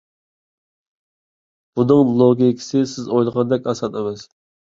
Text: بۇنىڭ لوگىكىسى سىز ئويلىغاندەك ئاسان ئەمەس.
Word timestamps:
بۇنىڭ 1.79 2.15
لوگىكىسى 2.21 2.83
سىز 2.93 3.13
ئويلىغاندەك 3.17 3.71
ئاسان 3.73 4.01
ئەمەس. 4.01 4.27